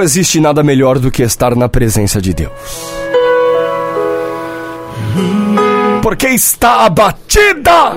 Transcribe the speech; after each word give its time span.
Não 0.00 0.04
existe 0.04 0.40
nada 0.40 0.62
melhor 0.62 0.98
do 0.98 1.10
que 1.10 1.22
estar 1.22 1.54
na 1.54 1.68
presença 1.68 2.22
de 2.22 2.32
Deus. 2.32 2.50
Porque 6.02 6.28
está 6.28 6.86
abatida, 6.86 7.92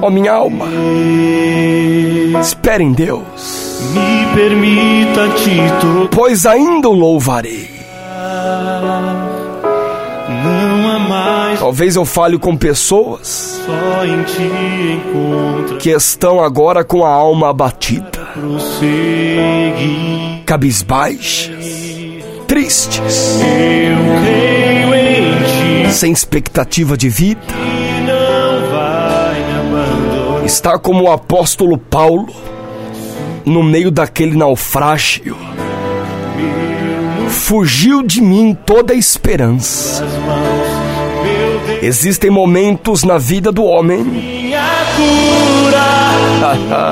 ó 0.00 0.08
minha 0.08 0.34
alma. 0.34 0.66
Espere 2.40 2.84
em 2.84 2.92
Deus. 2.92 3.80
Me 3.92 4.36
permita. 4.36 5.22
Pois 6.12 6.46
ainda 6.46 6.88
o 6.88 6.92
louvarei. 6.92 7.72
Talvez 11.58 11.96
eu 11.96 12.04
fale 12.04 12.38
com 12.38 12.56
pessoas 12.56 13.60
que 15.80 15.90
estão 15.90 16.42
agora 16.42 16.84
com 16.84 17.04
a 17.04 17.10
alma 17.10 17.50
abatida, 17.50 18.11
prosseguir. 18.34 19.32
cabisbaixas, 20.46 21.64
tristes, 22.46 23.40
Eu 23.40 23.96
creio 24.22 24.94
em 24.94 25.86
ti, 25.88 25.94
sem 25.94 26.12
expectativa 26.12 26.96
de 26.96 27.08
vida. 27.08 27.40
que 27.46 28.00
não 28.02 28.70
vai 28.70 29.40
me 29.44 29.52
abandonar. 29.58 30.44
Está 30.44 30.78
como 30.78 31.04
o 31.04 31.10
apóstolo 31.12 31.78
Paulo 31.78 32.32
no 33.44 33.62
meio 33.62 33.90
daquele 33.90 34.36
naufrágio. 34.36 35.36
Fugiu 37.28 38.02
de 38.02 38.20
mim 38.20 38.56
toda 38.66 38.92
a 38.92 38.96
esperança. 38.96 40.04
Existem 41.82 42.30
momentos 42.30 43.02
na 43.02 43.18
vida 43.18 43.50
do 43.50 43.64
homem 43.64 44.04
minha 44.04 44.62
cura. 44.94 45.82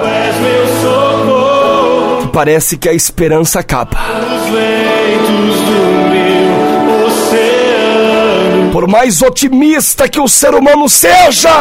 Tu 0.03 0.09
és 0.09 0.37
meu 0.41 0.66
socorro. 0.83 2.23
que 2.23 2.29
parece 2.33 2.77
que 2.77 2.89
a 2.89 2.93
esperança 2.93 3.61
acaba. 3.61 3.97
Os 3.97 4.51
ventos 4.51 5.61
do 5.61 6.11
meu 6.11 7.07
oceano. 7.07 8.73
Por 8.73 8.88
mais 8.88 9.23
otimista 9.23 10.09
que 10.09 10.19
o 10.19 10.27
ser 10.27 10.57
humano 10.57 10.88
seja, 10.88 11.52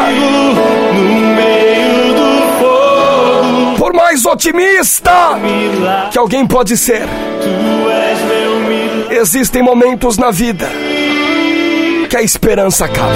No 0.92 1.20
meio 1.36 2.14
do 2.16 2.42
fogo, 2.60 3.78
por 3.78 3.94
mais 3.94 4.26
otimista 4.26 5.40
que 6.12 6.18
alguém 6.18 6.48
pode 6.48 6.76
ser, 6.76 7.08
existem 9.12 9.62
momentos 9.62 10.18
na 10.18 10.32
vida 10.32 10.68
que 12.10 12.18
a 12.18 12.24
esperança 12.24 12.86
acaba. 12.86 13.14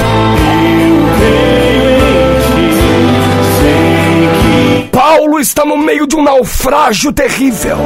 Paulo 4.91 5.39
está 5.39 5.65
no 5.65 5.75
meio 5.75 6.05
de 6.05 6.15
um 6.15 6.23
naufrágio 6.23 7.11
terrível. 7.11 7.77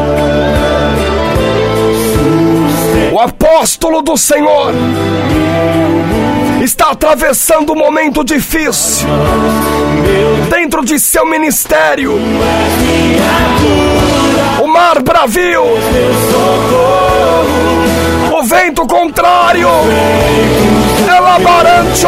O 3.14 3.20
apóstolo 3.20 4.02
do 4.02 4.18
Senhor 4.18 4.74
está 6.62 6.92
atravessando 6.92 7.72
um 7.72 7.78
momento 7.78 8.24
difícil 8.24 9.08
dentro 10.50 10.84
de 10.84 11.00
seu 11.00 11.26
ministério. 11.26 12.20
O 14.62 14.68
mar 14.68 15.02
bravio, 15.02 15.64
o 18.38 18.44
vento 18.44 18.86
contrário, 18.86 19.70
ela 21.06 21.40
barancho. 21.40 22.08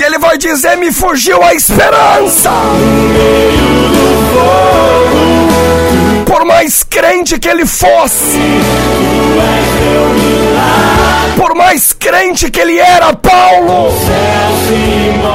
E 0.00 0.04
ele 0.04 0.18
vai 0.18 0.36
dizer: 0.36 0.76
Me 0.76 0.92
fugiu 0.92 1.42
a 1.42 1.54
esperança. 1.54 2.50
Por 6.26 6.44
mais 6.44 6.82
crente 6.82 7.38
que 7.38 7.48
ele 7.48 7.64
fosse, 7.64 8.40
por 11.36 11.54
mais 11.54 11.92
crente 11.92 12.50
que 12.50 12.60
ele 12.60 12.78
era, 12.78 13.12
Paulo, 13.14 13.88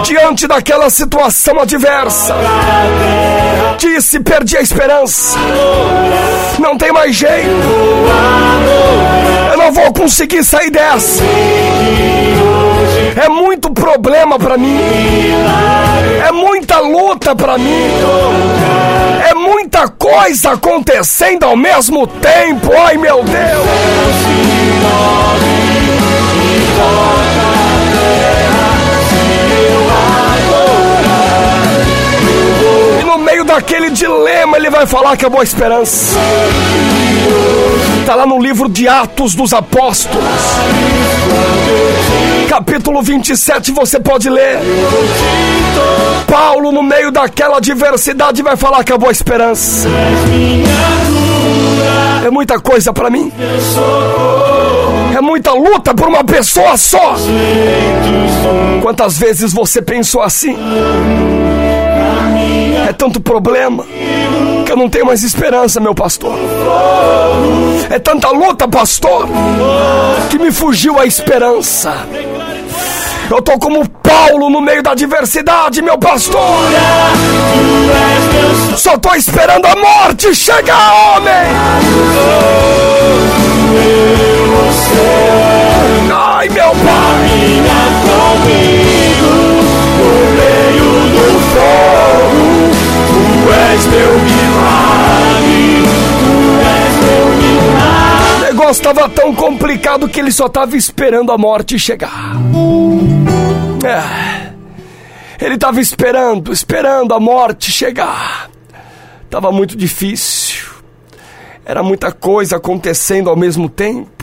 diante 0.03 0.45
daquela 0.47 0.89
situação 0.89 1.59
adversa, 1.62 2.35
disse: 3.78 4.19
Perdi 4.19 4.57
a 4.57 4.62
esperança, 4.62 5.38
não 6.59 6.78
tem 6.78 6.91
mais 6.91 7.16
jeito, 7.16 7.68
vou 9.89 9.94
conseguir 9.94 10.44
sair 10.44 10.69
dessa. 10.69 11.23
É 13.22 13.27
muito 13.27 13.72
problema 13.72 14.38
pra 14.38 14.57
mim. 14.57 14.79
É 16.25 16.31
muita 16.31 16.79
luta 16.79 17.35
pra 17.35 17.57
mim. 17.57 17.89
É 19.29 19.33
muita 19.33 19.88
coisa 19.89 20.51
acontecendo 20.51 21.44
ao 21.44 21.55
mesmo 21.55 22.05
tempo. 22.05 22.72
Ai, 22.77 22.97
meu 22.97 23.23
Deus. 23.23 23.67
No 33.06 33.17
meio 33.17 33.44
daquele 33.44 33.89
dilema, 33.89 34.57
ele 34.57 34.69
vai 34.69 34.85
falar 34.85 35.17
que 35.17 35.25
é 35.25 35.29
boa 35.29 35.44
esperança. 35.44 36.19
Está 38.09 38.17
lá 38.17 38.25
no 38.25 38.41
livro 38.41 38.67
de 38.67 38.87
Atos 38.87 39.35
dos 39.35 39.53
Apóstolos. 39.53 40.25
Capítulo 42.49 43.03
27, 43.03 43.71
você 43.71 43.99
pode 43.99 44.31
ler. 44.31 44.57
Paulo, 46.27 46.71
no 46.71 46.81
meio 46.81 47.11
daquela 47.11 47.57
adversidade, 47.57 48.41
vai 48.41 48.57
falar 48.57 48.83
que 48.83 48.91
é 48.91 48.97
boa 48.97 49.11
esperança. 49.11 49.87
É 52.25 52.31
muita 52.31 52.59
coisa 52.59 52.91
para 52.91 53.11
mim. 53.11 53.31
Muita 55.39 55.53
luta 55.53 55.95
por 55.95 56.09
uma 56.09 56.22
pessoa 56.22 56.75
só. 56.75 57.16
Quantas 58.81 59.17
vezes 59.17 59.53
você 59.53 59.81
pensou 59.81 60.22
assim? 60.22 60.53
É 62.85 62.91
tanto 62.91 63.22
problema 63.22 63.85
que 64.66 64.72
eu 64.73 64.75
não 64.75 64.89
tenho 64.89 65.05
mais 65.05 65.23
esperança, 65.23 65.79
meu 65.79 65.95
pastor. 65.95 66.33
É 67.89 67.97
tanta 68.00 68.29
luta, 68.31 68.67
pastor, 68.67 69.29
que 70.29 70.38
me 70.38 70.51
fugiu 70.51 71.00
a 71.00 71.05
esperança. 71.05 72.06
Eu 73.31 73.41
tô 73.41 73.57
como 73.57 73.88
Paulo 73.88 74.50
no 74.50 74.59
meio 74.59 74.83
da 74.83 74.91
adversidade, 74.91 75.81
meu 75.81 75.97
pastor. 75.97 76.41
Só 78.75 78.97
tô 78.97 79.16
esperando 79.16 79.67
a 79.67 79.75
morte 79.77 80.35
chegar, 80.35 81.16
homem. 81.16 81.31
Ai, 86.11 86.50
meu 86.50 86.72
pai. 86.72 87.19
O 98.38 98.41
negócio 98.41 98.81
estava 98.81 99.09
tão 99.09 99.33
complicado 99.33 100.07
que 100.07 100.19
ele 100.19 100.31
só 100.31 100.45
estava 100.47 100.75
esperando 100.75 101.31
a 101.31 101.38
morte 101.38 101.77
chegar. 101.79 102.35
É. 103.83 104.50
Ele 105.44 105.56
estava 105.56 105.79
esperando, 105.79 106.51
esperando 106.51 107.13
a 107.13 107.19
morte 107.19 107.71
chegar. 107.71 108.50
Tava 109.29 109.51
muito 109.51 109.75
difícil. 109.77 110.69
Era 111.63 111.81
muita 111.83 112.11
coisa 112.11 112.57
acontecendo 112.57 113.29
ao 113.29 113.35
mesmo 113.35 113.69
tempo. 113.69 114.19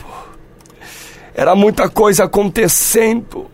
Era 1.37 1.55
muita 1.55 1.87
coisa 1.87 2.23
acontecendo. 2.23 3.45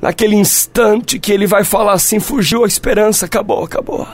Naquele 0.00 0.34
instante 0.34 1.18
que 1.20 1.30
ele 1.30 1.46
vai 1.46 1.62
falar 1.62 1.92
assim: 1.92 2.18
fugiu 2.18 2.64
a 2.64 2.66
esperança, 2.66 3.26
acabou, 3.26 3.62
acabou. 3.62 4.08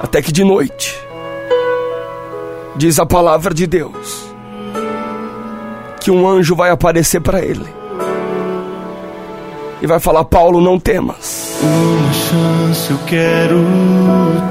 Até 0.00 0.22
que 0.22 0.30
de 0.30 0.44
noite, 0.44 0.96
diz 2.76 3.00
a 3.00 3.04
palavra 3.04 3.52
de 3.52 3.66
Deus, 3.66 4.32
que 6.00 6.10
um 6.10 6.26
anjo 6.26 6.54
vai 6.54 6.70
aparecer 6.70 7.20
para 7.20 7.40
ele 7.40 7.66
e 9.82 9.86
vai 9.86 9.98
falar: 9.98 10.24
Paulo, 10.24 10.60
não 10.60 10.78
temas. 10.78 11.58
Uma 11.60 12.12
chance 12.12 12.90
eu 12.92 12.98
quero 13.06 13.60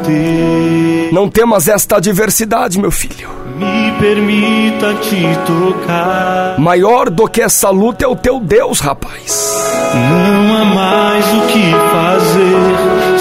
ter. 0.05 0.90
Não 1.11 1.29
temas 1.29 1.67
esta 1.67 1.97
adversidade, 1.97 2.79
meu 2.79 2.89
filho. 2.89 3.29
Me 3.57 3.91
permita 3.99 4.93
te 4.95 5.21
tocar. 5.45 6.57
Maior 6.57 7.09
do 7.09 7.27
que 7.27 7.41
essa 7.41 7.69
luta 7.69 8.05
é 8.05 8.07
o 8.07 8.15
teu 8.15 8.39
Deus, 8.39 8.79
rapaz. 8.79 9.71
Não 9.93 10.55
há 10.57 10.65
mais 10.65 11.25
o 11.33 11.41
que 11.47 11.71
fazer. 11.91 12.71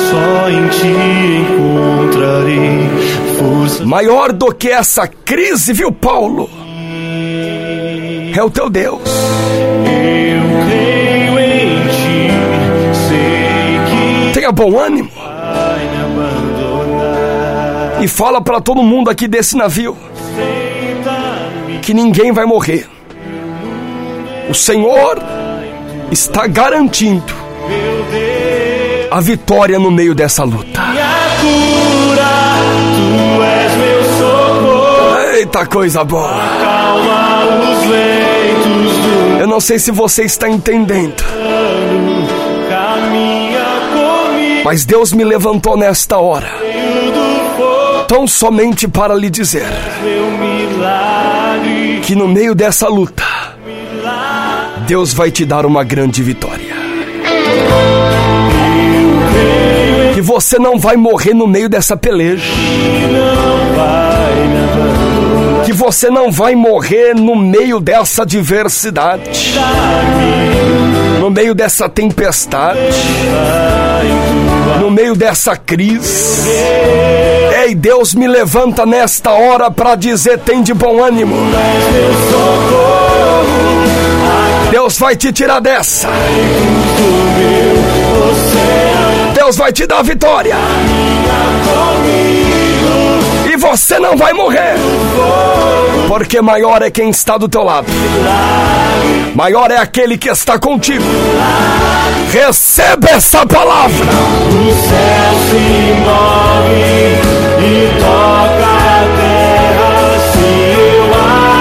Só 0.08 0.48
em 0.50 0.68
ti 0.68 0.86
encontrarei 1.42 2.88
força. 3.38 3.84
Maior 3.84 4.32
do 4.32 4.54
que 4.54 4.68
essa 4.68 5.08
crise, 5.08 5.72
viu, 5.72 5.90
Paulo? 5.90 6.48
É 8.36 8.42
o 8.42 8.50
teu 8.50 8.70
Deus. 8.70 9.02
Eu 9.02 10.64
creio 10.64 11.38
em 11.40 11.88
ti. 11.88 12.30
Sei 13.08 14.28
que 14.30 14.32
Tenha 14.34 14.52
bom 14.52 14.78
ânimo. 14.78 14.99
E 18.00 18.08
fala 18.08 18.40
para 18.40 18.60
todo 18.60 18.82
mundo 18.82 19.10
aqui 19.10 19.28
desse 19.28 19.56
navio 19.56 19.96
que 21.82 21.94
ninguém 21.94 22.32
vai 22.32 22.44
morrer. 22.44 22.88
O 24.48 24.54
Senhor 24.54 25.18
está 26.10 26.46
garantindo 26.46 27.32
a 29.10 29.20
vitória 29.20 29.78
no 29.78 29.90
meio 29.90 30.14
dessa 30.14 30.44
luta. 30.44 30.80
Eita 35.34 35.66
coisa 35.66 36.04
boa! 36.04 36.30
Eu 39.40 39.46
não 39.46 39.60
sei 39.60 39.78
se 39.78 39.90
você 39.90 40.24
está 40.24 40.48
entendendo, 40.48 41.24
mas 44.64 44.84
Deus 44.84 45.12
me 45.12 45.24
levantou 45.24 45.76
nesta 45.76 46.18
hora. 46.18 46.50
Tão 48.10 48.26
somente 48.26 48.88
para 48.88 49.14
lhe 49.14 49.30
dizer 49.30 49.68
que 52.02 52.16
no 52.16 52.26
meio 52.26 52.56
dessa 52.56 52.88
luta, 52.88 53.22
Deus 54.84 55.14
vai 55.14 55.30
te 55.30 55.44
dar 55.44 55.64
uma 55.64 55.84
grande 55.84 56.20
vitória. 56.20 56.74
Que 60.12 60.20
você 60.20 60.58
não 60.58 60.76
vai 60.76 60.96
morrer 60.96 61.34
no 61.34 61.46
meio 61.46 61.68
dessa 61.68 61.96
peleja. 61.96 62.50
Que 65.64 65.72
você 65.72 66.10
não 66.10 66.32
vai 66.32 66.56
morrer 66.56 67.14
no 67.14 67.36
meio 67.36 67.78
dessa 67.78 68.22
adversidade. 68.22 69.54
No 71.20 71.30
meio 71.30 71.54
dessa 71.54 71.88
tempestade. 71.88 72.80
No 74.80 74.90
meio 74.90 75.14
dessa 75.14 75.56
crise. 75.56 76.50
Ei, 77.62 77.74
Deus 77.74 78.14
me 78.14 78.26
levanta 78.26 78.86
nesta 78.86 79.32
hora 79.32 79.70
para 79.70 79.94
dizer: 79.94 80.38
tem 80.38 80.62
de 80.62 80.72
bom 80.72 81.04
ânimo. 81.04 81.36
Deus 84.70 84.98
vai 84.98 85.14
te 85.14 85.30
tirar 85.30 85.60
dessa. 85.60 86.08
Deus 89.34 89.56
vai 89.58 89.72
te 89.72 89.86
dar 89.86 90.02
vitória. 90.02 90.56
E 93.50 93.56
você 93.56 93.98
não 93.98 94.16
vai 94.16 94.32
morrer. 94.32 94.76
Porque 96.06 96.40
maior 96.40 96.82
é 96.82 96.90
quem 96.90 97.10
está 97.10 97.36
do 97.36 97.48
teu 97.48 97.64
lado. 97.64 97.88
Maior 99.34 99.72
é 99.72 99.76
aquele 99.76 100.16
que 100.16 100.28
está 100.28 100.56
contigo. 100.56 101.02
Receba 102.30 103.10
essa 103.10 103.44
palavra. 103.44 104.06
O 104.06 104.72
céu 104.86 105.34
se 105.48 105.58
move 105.98 107.18
e 107.58 107.90
toca 107.98 108.70
a 108.86 109.02
terra. 109.18 109.90
Se 110.30 110.46
eu 110.78 111.06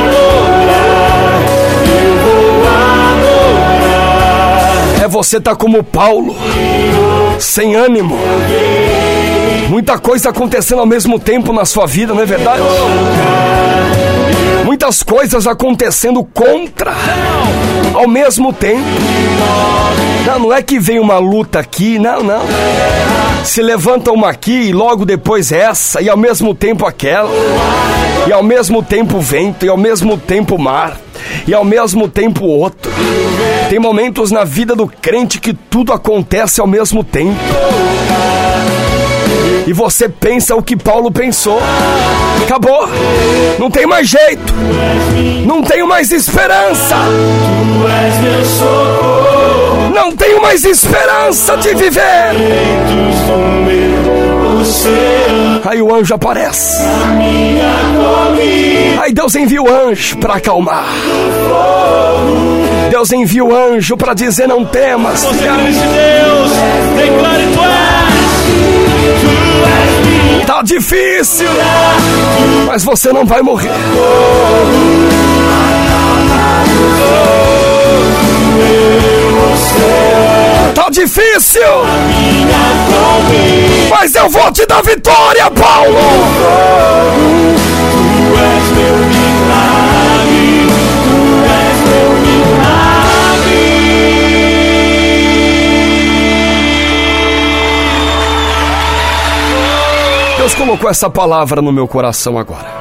adorar, 0.05 1.41
eu 1.87 2.13
vou 2.21 2.67
adorar. 4.93 5.05
É 5.05 5.07
você 5.07 5.41
tá 5.41 5.55
como 5.55 5.83
Paulo, 5.83 6.35
sem 7.39 7.75
ânimo. 7.75 8.15
Muita 9.79 9.97
coisa 9.97 10.29
acontecendo 10.29 10.79
ao 10.79 10.85
mesmo 10.85 11.17
tempo 11.17 11.53
na 11.53 11.63
sua 11.63 11.87
vida, 11.87 12.13
não 12.13 12.21
é 12.21 12.25
verdade? 12.25 12.61
Muitas 14.65 15.01
coisas 15.01 15.47
acontecendo 15.47 16.21
contra 16.21 16.93
ao 17.93 18.05
mesmo 18.05 18.51
tempo. 18.51 18.83
Não, 20.25 20.37
não 20.37 20.53
é 20.53 20.61
que 20.61 20.77
vem 20.77 20.99
uma 20.99 21.17
luta 21.17 21.59
aqui, 21.59 21.97
não, 21.97 22.21
não. 22.21 22.41
Se 23.45 23.61
levanta 23.61 24.11
uma 24.11 24.29
aqui 24.29 24.51
e 24.63 24.73
logo 24.73 25.05
depois 25.05 25.49
essa, 25.49 26.01
e 26.01 26.09
ao 26.09 26.17
mesmo 26.17 26.53
tempo 26.53 26.85
aquela, 26.85 27.29
e 28.27 28.33
ao 28.33 28.43
mesmo 28.43 28.83
tempo 28.83 29.17
vento, 29.21 29.65
e 29.65 29.69
ao 29.69 29.77
mesmo 29.77 30.17
tempo 30.17 30.57
mar, 30.57 30.99
e 31.47 31.53
ao 31.53 31.63
mesmo 31.63 32.09
tempo 32.09 32.45
outro. 32.45 32.91
Tem 33.69 33.79
momentos 33.79 34.29
na 34.29 34.43
vida 34.43 34.75
do 34.75 34.87
crente 34.87 35.39
que 35.39 35.53
tudo 35.53 35.93
acontece 35.93 36.59
ao 36.59 36.67
mesmo 36.67 37.01
tempo. 37.01 37.39
E 39.67 39.73
você 39.73 40.09
pensa 40.09 40.55
o 40.55 40.63
que 40.63 40.75
Paulo 40.75 41.11
pensou. 41.11 41.59
Acabou. 42.43 42.87
Não 43.57 43.69
tem 43.69 43.85
mais 43.85 44.07
jeito. 44.07 44.53
Não 45.45 45.61
tenho 45.61 45.87
mais 45.87 46.11
esperança. 46.11 46.95
Não 49.93 50.15
tenho 50.15 50.41
mais 50.41 50.63
esperança 50.63 51.57
de 51.57 51.73
viver. 51.75 52.01
Aí 55.65 55.81
o 55.81 55.93
anjo 55.93 56.13
aparece. 56.13 56.81
Aí 59.01 59.13
Deus 59.13 59.35
envia 59.35 59.61
o 59.61 59.69
anjo 59.69 60.17
para 60.17 60.35
acalmar. 60.35 60.85
Deus 62.89 63.11
envia 63.11 63.43
o 63.43 63.55
anjo 63.55 63.95
para 63.95 64.13
dizer: 64.13 64.47
Não 64.47 64.65
temas. 64.65 65.25
Difícil, 70.61 71.47
mas 72.67 72.83
você 72.83 73.13
não 73.13 73.25
vai 73.25 73.41
morrer. 73.41 73.71
Tá 80.75 80.89
difícil, 80.89 81.61
mas 83.89 84.13
eu 84.15 84.29
vou 84.29 84.51
te 84.51 84.65
dar 84.65 84.83
vitória, 84.83 85.49
Paulo. 85.49 85.97
Colocou 100.69 100.87
essa 100.87 101.09
palavra 101.09 101.63
no 101.63 101.71
meu 101.71 101.87
coração 101.87 102.37
agora. 102.37 102.71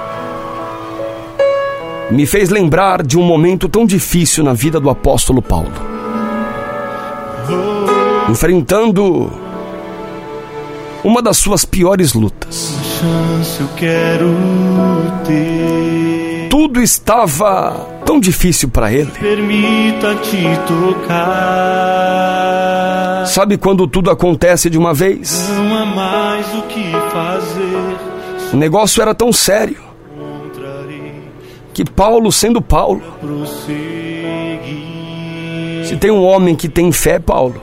Me 2.11 2.26
fez 2.26 2.50
lembrar 2.50 3.02
de 3.02 3.19
um 3.19 3.23
momento 3.23 3.67
tão 3.67 3.87
difícil 3.87 4.44
na 4.44 4.52
vida 4.52 4.79
do 4.79 4.90
apóstolo 4.90 5.40
Paulo. 5.40 5.73
Enfrentando 8.29 9.32
uma 11.02 11.23
das 11.23 11.38
suas 11.38 11.64
piores 11.64 12.12
lutas. 12.12 12.76
Tudo 16.50 16.83
estava 16.83 17.87
tão 18.04 18.21
difícil 18.21 18.68
para 18.68 18.92
ele. 18.92 19.12
Sabe 23.28 23.57
quando 23.57 23.87
tudo 23.87 24.11
acontece 24.11 24.68
de 24.68 24.76
uma 24.76 24.92
vez? 24.92 25.49
O 28.52 28.57
negócio 28.57 29.02
era 29.02 29.14
tão 29.14 29.33
sério 29.33 29.76
que 31.75 31.85
Paulo, 31.85 32.33
sendo 32.33 32.61
Paulo, 32.61 33.02
se 35.85 35.97
tem 35.97 36.11
um 36.11 36.25
homem 36.25 36.57
que 36.57 36.69
tem 36.69 36.90
fé, 36.90 37.19
Paulo, 37.19 37.61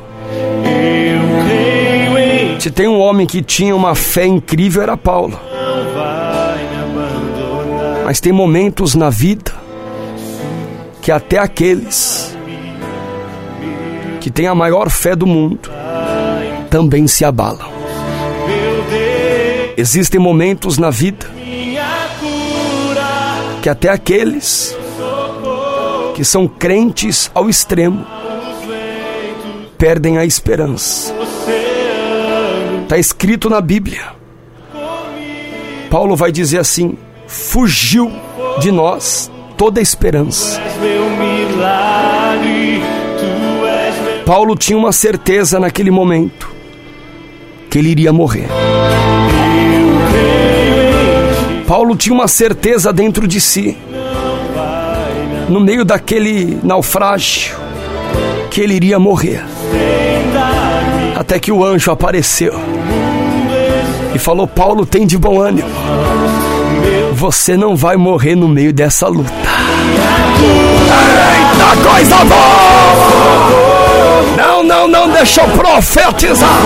se 2.60 2.72
tem 2.72 2.88
um 2.88 3.00
homem 3.00 3.28
que 3.28 3.42
tinha 3.42 3.76
uma 3.76 3.94
fé 3.94 4.26
incrível, 4.26 4.82
era 4.82 4.96
Paulo. 4.96 5.40
Mas 8.06 8.20
tem 8.20 8.32
momentos 8.32 8.96
na 8.96 9.10
vida 9.10 9.52
que 11.02 11.12
até 11.12 11.38
aqueles 11.38 12.36
que 14.22 14.32
têm 14.32 14.48
a 14.48 14.56
maior 14.56 14.90
fé 14.90 15.16
do 15.16 15.28
mundo 15.28 15.70
também 16.70 17.06
se 17.08 17.26
abalam. 17.26 17.75
Existem 19.78 20.20
momentos 20.20 20.78
na 20.78 20.90
vida 20.90 21.30
que 23.62 23.70
até 23.70 23.90
aqueles 23.90 24.76
que 26.14 26.24
são 26.24 26.48
crentes 26.48 27.30
ao 27.34 27.50
extremo 27.50 28.06
perdem 29.78 30.18
a 30.18 30.26
esperança. 30.26 31.14
Está 32.84 32.98
escrito 32.98 33.50
na 33.50 33.60
Bíblia. 33.60 34.14
Paulo 35.90 36.16
vai 36.16 36.32
dizer 36.32 36.60
assim: 36.60 36.98
fugiu 37.28 38.12
de 38.60 38.72
nós 38.72 39.30
toda 39.58 39.80
a 39.80 39.84
esperança. 39.84 40.62
Paulo 44.26 44.56
tinha 44.56 44.78
uma 44.78 44.92
certeza 44.92 45.60
naquele 45.60 45.92
momento 45.92 46.50
que 47.70 47.80
ele 47.80 47.90
iria 47.90 48.14
morrer. 48.14 48.48
Paulo 51.68 51.96
tinha 51.96 52.14
uma 52.14 52.28
certeza 52.28 52.94
dentro 52.94 53.28
de 53.28 53.42
si, 53.42 53.76
no 55.50 55.60
meio 55.60 55.84
daquele 55.84 56.60
naufrágio, 56.64 57.56
que 58.52 58.62
ele 58.62 58.76
iria 58.76 59.00
morrer. 59.00 59.44
Até 61.16 61.40
que 61.40 61.52
o 61.52 61.66
anjo 61.66 61.92
apareceu 61.92 62.54
e 64.14 64.20
falou: 64.20 64.48
Paulo, 64.48 64.86
tem 64.86 65.08
de 65.08 65.18
bom 65.18 65.42
ânimo. 65.42 65.68
Você 67.14 67.58
não 67.58 67.76
vai 67.76 67.98
morrer 67.98 68.36
no 68.36 68.48
meio 68.48 68.72
dessa 68.72 69.08
luta. 69.08 69.32
Eita 71.32 71.90
coisa 71.90 72.18
boa! 72.26 73.75
Não, 74.38 74.64
não, 74.64 74.88
não, 74.88 75.10
deixa 75.10 75.42
eu 75.42 75.50
profetizar. 75.50 76.60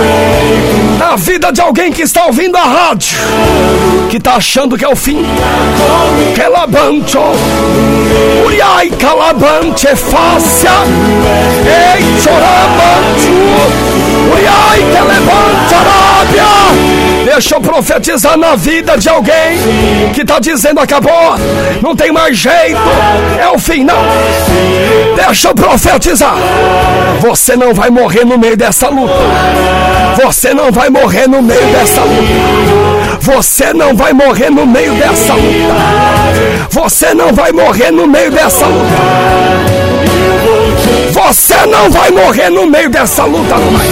Na 0.97 1.15
vida 1.15 1.51
de 1.51 1.61
alguém 1.61 1.91
que 1.91 2.01
está 2.01 2.25
ouvindo 2.25 2.57
a 2.57 2.63
rádio, 2.63 3.17
que 4.09 4.17
está 4.17 4.35
achando 4.35 4.77
que 4.77 4.83
é 4.83 4.87
o 4.87 4.95
fim. 4.95 5.23
Calabancho, 6.35 7.19
Uriai 8.45 8.89
calabante, 8.91 9.87
fácia, 9.95 10.71
profetizar 17.79 18.37
na 18.37 18.57
vida 18.57 18.97
de 18.97 19.07
alguém 19.07 20.11
que 20.13 20.21
está 20.21 20.37
dizendo 20.37 20.81
acabou, 20.81 21.37
não 21.81 21.95
tem 21.95 22.11
mais 22.11 22.37
jeito, 22.37 22.77
é 23.41 23.47
o 23.47 23.57
fim, 23.57 23.85
não. 23.85 24.03
Deixa 25.15 25.47
eu 25.47 25.55
profetizar. 25.55 26.35
Você 27.21 27.55
não 27.55 27.73
vai 27.73 27.89
morrer 27.89 28.25
no 28.25 28.37
meio 28.37 28.57
dessa 28.57 28.89
luta. 28.89 29.13
Você 30.21 30.53
não 30.53 30.73
vai 30.73 30.89
morrer 30.89 31.25
no 31.27 31.41
meio 31.41 31.65
dessa 31.67 32.01
luta. 32.01 33.17
Você 33.21 33.73
não 33.73 33.95
vai 33.95 34.11
morrer 34.11 34.49
no 34.49 34.65
meio 34.65 34.93
dessa 34.95 35.33
luta. 35.33 35.75
Você 36.71 37.13
não 37.13 37.33
vai 37.33 37.53
morrer 37.53 37.91
no 37.91 38.05
meio 38.05 38.29
dessa 38.29 38.65
luta. 38.65 38.95
Você 41.13 41.65
não 41.65 41.89
vai 41.89 42.11
morrer 42.11 42.49
no 42.49 42.65
meio 42.65 42.89
dessa 42.89 43.23
luta, 43.23 43.55
não 43.55 43.71
vai. 43.71 43.87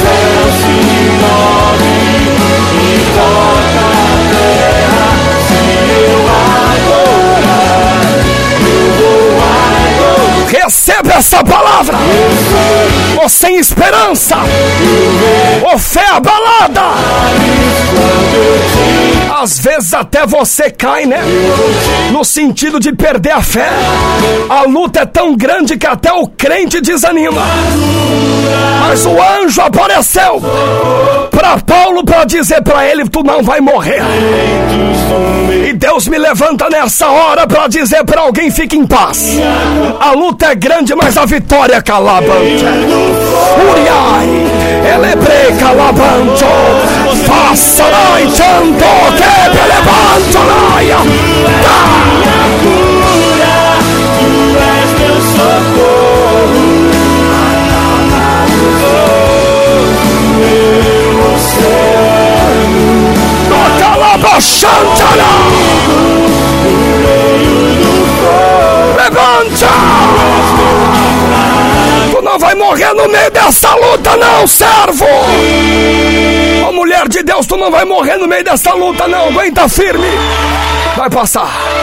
Receba 10.88 11.16
essa 11.16 11.44
palavra. 11.44 11.98
Ou 13.22 13.28
sem 13.28 13.58
esperança, 13.58 14.38
ou 15.70 15.78
fé 15.78 16.06
abalada. 16.14 16.82
Às 19.30 19.60
vezes 19.60 19.94
até 19.94 20.26
você 20.26 20.70
cai, 20.70 21.06
né? 21.06 21.20
No 22.12 22.24
sentido 22.24 22.80
de 22.80 22.94
perder 22.94 23.32
a 23.32 23.42
fé. 23.42 23.70
A 24.50 24.64
luta 24.64 25.02
é 25.02 25.06
tão 25.06 25.36
grande 25.36 25.78
que 25.78 25.86
até 25.86 26.12
o 26.12 26.28
crente 26.28 26.82
desanima. 26.82 27.42
Mas 28.80 29.06
o 29.06 29.16
anjo 29.22 29.62
apareceu 29.62 30.42
para 31.32 31.58
Paulo 31.60 32.04
para 32.04 32.26
dizer 32.26 32.62
para 32.62 32.86
ele: 32.86 33.08
Tu 33.10 33.24
não 33.24 33.44
vai 33.44 33.60
morrer. 33.60 34.02
E 35.68 35.74
Deus 35.74 36.08
me 36.08 36.18
levanta 36.18 36.70
nessa 36.70 37.08
hora 37.08 37.46
para 37.46 37.68
dizer 37.68 38.04
para 38.06 38.22
alguém: 38.22 38.50
Fique 38.50 38.78
em 38.78 38.86
paz. 38.86 39.38
A 40.00 40.12
luta 40.12 40.48
é 40.48 40.56
grande, 40.56 40.96
mas 40.96 41.18
a 41.18 41.26
vitória 41.26 41.76
é 41.76 41.82
calabante. 41.82 42.64
Uriai, 43.70 44.96
elebre 44.96 45.38
lá 47.90 48.22
e 48.22 48.30
chanto 48.30 49.17
que 49.18 49.50
te 49.52 49.64
levanto 49.68 50.40
laia. 50.50 50.98
Calabachantara. 63.80 65.32
Levanta! 68.98 69.70
Tu 72.12 72.22
não 72.22 72.40
vai 72.40 72.56
morrer 72.56 72.94
no 72.94 73.08
meio 73.08 73.32
dessa 73.32 73.76
luta, 73.76 74.16
não, 74.18 74.48
servo! 74.48 75.06
Mulher 76.72 77.08
de 77.08 77.24
Deus, 77.24 77.46
tu 77.46 77.58
não 77.58 77.72
vai 77.72 77.86
morrer 77.86 78.18
no 78.18 78.28
meio 78.28 78.44
dessa 78.44 78.74
luta, 78.74 79.08
não. 79.08 79.30
Aguenta 79.30 79.68
firme. 79.68 80.08
Vai 80.96 81.10
passar. 81.10 81.77